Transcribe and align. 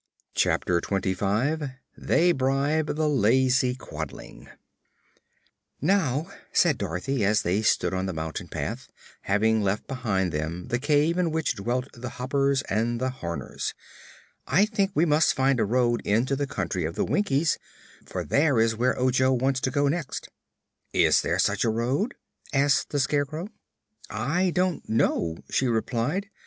Chapter 0.33 0.81
Twenty 0.81 1.13
Five 1.13 1.73
They 1.95 2.31
Bribe 2.31 2.95
the 2.95 3.07
Lazy 3.07 3.75
Quadling 3.75 4.49
"Now," 5.79 6.27
said 6.51 6.79
Dorothy, 6.79 7.23
as 7.23 7.43
they 7.43 7.61
stood 7.61 7.93
on 7.93 8.07
the 8.07 8.11
mountain 8.11 8.47
path, 8.47 8.87
having 9.25 9.61
left 9.61 9.85
behind 9.85 10.31
them 10.31 10.69
the 10.69 10.79
cave 10.79 11.19
in 11.19 11.29
which 11.29 11.53
dwelt 11.53 11.87
the 11.93 12.09
Hoppers 12.17 12.63
and 12.63 12.99
the 12.99 13.11
Horners, 13.11 13.75
"I 14.47 14.65
think 14.65 14.89
we 14.95 15.05
must 15.05 15.35
find 15.35 15.59
a 15.59 15.65
road 15.65 16.01
into 16.03 16.35
the 16.35 16.47
Country 16.47 16.83
of 16.83 16.95
the 16.95 17.05
Winkies, 17.05 17.59
for 18.03 18.23
there 18.23 18.59
is 18.59 18.75
where 18.75 18.97
Ojo 18.97 19.31
wants 19.31 19.61
to 19.61 19.69
go 19.69 19.87
next." 19.87 20.29
"Is 20.93 21.21
there 21.21 21.37
such 21.37 21.63
a 21.63 21.69
road?" 21.69 22.15
asked 22.51 22.89
the 22.89 22.99
Scarecrow. 22.99 23.49
"I 24.09 24.49
don't 24.49 24.89
know," 24.89 25.37
she 25.51 25.67
replied. 25.67 26.31